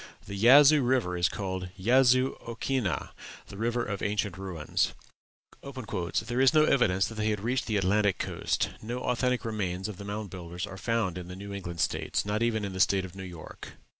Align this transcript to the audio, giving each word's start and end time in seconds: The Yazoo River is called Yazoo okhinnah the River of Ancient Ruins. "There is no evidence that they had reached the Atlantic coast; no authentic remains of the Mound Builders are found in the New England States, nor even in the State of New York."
The 0.25 0.33
Yazoo 0.33 0.81
River 0.81 1.15
is 1.15 1.29
called 1.29 1.69
Yazoo 1.77 2.35
okhinnah 2.47 3.09
the 3.49 3.55
River 3.57 3.85
of 3.85 4.01
Ancient 4.01 4.35
Ruins. 4.35 4.95
"There 5.61 6.41
is 6.41 6.55
no 6.55 6.63
evidence 6.63 7.05
that 7.07 7.13
they 7.13 7.29
had 7.29 7.41
reached 7.41 7.67
the 7.67 7.77
Atlantic 7.77 8.17
coast; 8.17 8.71
no 8.81 9.01
authentic 9.03 9.45
remains 9.45 9.87
of 9.87 9.97
the 9.97 10.03
Mound 10.03 10.31
Builders 10.31 10.65
are 10.65 10.75
found 10.79 11.19
in 11.19 11.27
the 11.27 11.35
New 11.35 11.53
England 11.53 11.81
States, 11.81 12.25
nor 12.25 12.41
even 12.41 12.65
in 12.65 12.73
the 12.73 12.79
State 12.79 13.05
of 13.05 13.15
New 13.15 13.21
York." 13.21 13.73